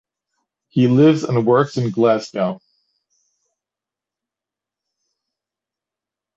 [0.67, 2.59] He lives and works in Glasgow.